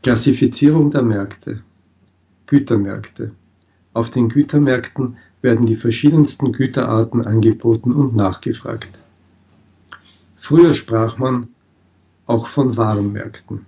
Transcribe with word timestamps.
Klassifizierung 0.00 0.92
der 0.92 1.02
Märkte 1.02 1.60
Gütermärkte 2.46 3.32
Auf 3.94 4.10
den 4.10 4.28
Gütermärkten 4.28 5.16
werden 5.42 5.66
die 5.66 5.74
verschiedensten 5.74 6.52
Güterarten 6.52 7.26
angeboten 7.26 7.92
und 7.92 8.14
nachgefragt. 8.14 8.96
Früher 10.36 10.74
sprach 10.74 11.18
man 11.18 11.48
auch 12.26 12.46
von 12.46 12.76
Warenmärkten. 12.76 13.66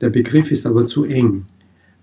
Der 0.00 0.08
Begriff 0.08 0.50
ist 0.50 0.64
aber 0.64 0.86
zu 0.86 1.04
eng, 1.04 1.44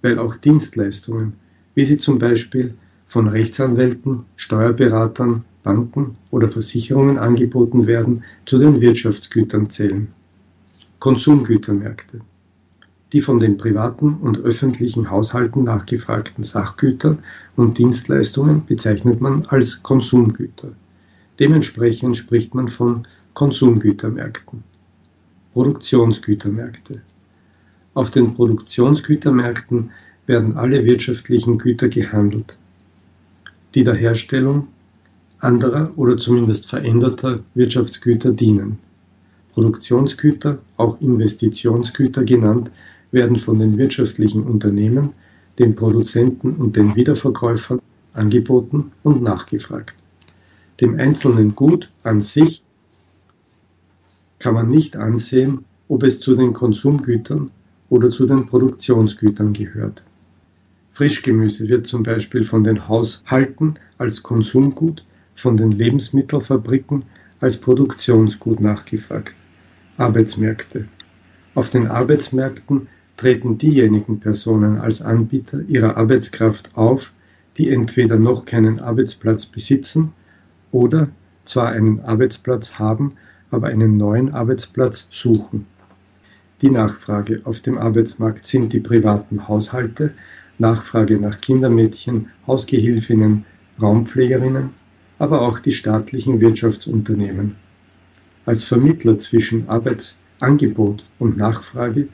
weil 0.03 0.19
auch 0.19 0.35
Dienstleistungen, 0.35 1.33
wie 1.73 1.85
sie 1.85 1.97
zum 1.97 2.19
Beispiel 2.19 2.75
von 3.07 3.27
Rechtsanwälten, 3.27 4.25
Steuerberatern, 4.35 5.43
Banken 5.63 6.17
oder 6.29 6.49
Versicherungen 6.49 7.17
angeboten 7.17 7.87
werden, 7.87 8.23
zu 8.45 8.59
den 8.59 8.79
Wirtschaftsgütern 8.79 9.71
zählen. 9.71 10.09
Konsumgütermärkte 10.99 12.21
die 13.13 13.21
von 13.21 13.39
den 13.39 13.57
privaten 13.57 14.15
und 14.15 14.39
öffentlichen 14.39 15.09
Haushalten 15.09 15.63
nachgefragten 15.63 16.43
Sachgüter 16.43 17.17
und 17.55 17.77
Dienstleistungen 17.77 18.65
bezeichnet 18.65 19.21
man 19.21 19.45
als 19.45 19.81
Konsumgüter. 19.81 20.73
Dementsprechend 21.39 22.17
spricht 22.17 22.53
man 22.53 22.67
von 22.67 23.07
Konsumgütermärkten. 23.33 24.63
Produktionsgütermärkte. 25.53 27.01
Auf 27.93 28.11
den 28.11 28.35
Produktionsgütermärkten 28.35 29.91
werden 30.25 30.57
alle 30.57 30.85
wirtschaftlichen 30.85 31.57
Güter 31.57 31.87
gehandelt, 31.87 32.57
die 33.73 33.83
der 33.83 33.95
Herstellung 33.95 34.67
anderer 35.39 35.91
oder 35.95 36.17
zumindest 36.17 36.69
veränderter 36.69 37.39
Wirtschaftsgüter 37.53 38.31
dienen. 38.31 38.79
Produktionsgüter, 39.53 40.59
auch 40.75 40.99
Investitionsgüter 41.01 42.23
genannt, 42.23 42.69
werden 43.11 43.37
von 43.37 43.59
den 43.59 43.77
wirtschaftlichen 43.77 44.43
Unternehmen, 44.43 45.13
den 45.59 45.75
Produzenten 45.75 46.53
und 46.55 46.75
den 46.75 46.95
Wiederverkäufern 46.95 47.81
angeboten 48.13 48.91
und 49.03 49.21
nachgefragt. 49.21 49.95
Dem 50.81 50.99
einzelnen 50.99 51.55
Gut 51.55 51.89
an 52.03 52.21
sich 52.21 52.63
kann 54.39 54.53
man 54.53 54.69
nicht 54.69 54.95
ansehen, 54.95 55.65
ob 55.87 56.03
es 56.03 56.19
zu 56.19 56.35
den 56.35 56.53
Konsumgütern 56.53 57.49
oder 57.89 58.11
zu 58.11 58.25
den 58.27 58.45
Produktionsgütern 58.45 59.53
gehört. 59.53 60.03
Frischgemüse 60.91 61.69
wird 61.69 61.87
zum 61.87 62.03
Beispiel 62.03 62.43
von 62.43 62.63
den 62.63 62.87
Haushalten 62.87 63.75
als 63.97 64.23
Konsumgut, 64.23 65.03
von 65.35 65.55
den 65.55 65.71
Lebensmittelfabriken 65.71 67.03
als 67.39 67.57
Produktionsgut 67.57 68.59
nachgefragt. 68.59 69.35
Arbeitsmärkte. 69.97 70.87
Auf 71.55 71.69
den 71.69 71.87
Arbeitsmärkten 71.87 72.87
treten 73.17 73.57
diejenigen 73.57 74.19
Personen 74.19 74.77
als 74.77 75.01
Anbieter 75.01 75.61
ihrer 75.67 75.97
Arbeitskraft 75.97 76.71
auf, 76.75 77.11
die 77.57 77.69
entweder 77.69 78.17
noch 78.17 78.45
keinen 78.45 78.79
Arbeitsplatz 78.79 79.47
besitzen 79.47 80.13
oder 80.71 81.09
zwar 81.43 81.69
einen 81.69 82.01
Arbeitsplatz 82.01 82.77
haben, 82.77 83.13
aber 83.49 83.67
einen 83.67 83.97
neuen 83.97 84.33
Arbeitsplatz 84.33 85.07
suchen. 85.11 85.65
Die 86.61 86.69
Nachfrage 86.69 87.41
auf 87.43 87.61
dem 87.61 87.77
Arbeitsmarkt 87.77 88.45
sind 88.45 88.73
die 88.73 88.79
privaten 88.79 89.47
Haushalte, 89.47 90.13
Nachfrage 90.59 91.19
nach 91.19 91.39
Kindermädchen, 91.39 92.29
Hausgehilfinnen, 92.47 93.45
Raumpflegerinnen, 93.81 94.71
aber 95.19 95.41
auch 95.41 95.59
die 95.59 95.71
staatlichen 95.71 96.41
Wirtschaftsunternehmen. 96.41 97.55
Als 98.45 98.63
Vermittler 98.63 99.19
zwischen 99.19 99.69
Arbeitsangebot 99.69 101.03
und 101.19 101.37
Nachfrage 101.37 102.07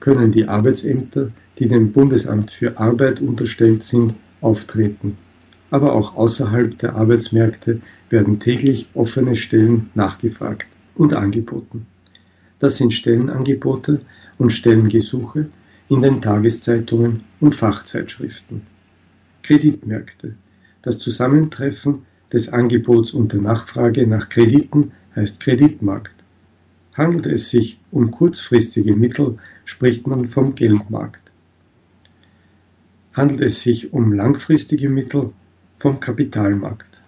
können 0.00 0.32
die 0.32 0.46
Arbeitsämter, 0.46 1.30
die 1.58 1.68
dem 1.68 1.92
Bundesamt 1.92 2.50
für 2.50 2.78
Arbeit 2.78 3.20
unterstellt 3.20 3.82
sind, 3.82 4.14
auftreten. 4.40 5.16
Aber 5.70 5.94
auch 5.94 6.16
außerhalb 6.16 6.78
der 6.78 6.94
Arbeitsmärkte 6.94 7.80
werden 8.10 8.38
täglich 8.38 8.88
offene 8.94 9.34
Stellen 9.34 9.90
nachgefragt 9.94 10.66
und 10.94 11.14
angeboten. 11.14 11.86
Das 12.58 12.76
sind 12.76 12.92
Stellenangebote 12.92 14.00
und 14.38 14.50
Stellengesuche 14.50 15.48
in 15.88 16.02
den 16.02 16.20
Tageszeitungen 16.20 17.24
und 17.40 17.54
Fachzeitschriften. 17.54 18.62
Kreditmärkte. 19.42 20.34
Das 20.82 20.98
Zusammentreffen 20.98 22.02
des 22.32 22.48
Angebots 22.48 23.12
und 23.12 23.32
der 23.32 23.40
Nachfrage 23.40 24.06
nach 24.06 24.28
Krediten 24.28 24.92
heißt 25.14 25.40
Kreditmarkt. 25.40 26.15
Handelt 26.96 27.26
es 27.26 27.50
sich 27.50 27.80
um 27.90 28.10
kurzfristige 28.10 28.96
Mittel, 28.96 29.38
spricht 29.64 30.06
man 30.06 30.26
vom 30.26 30.54
Geldmarkt. 30.54 31.30
Handelt 33.12 33.42
es 33.42 33.60
sich 33.60 33.92
um 33.92 34.12
langfristige 34.12 34.88
Mittel, 34.88 35.32
vom 35.78 36.00
Kapitalmarkt. 36.00 37.02